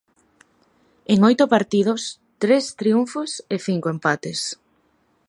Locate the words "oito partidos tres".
1.29-2.63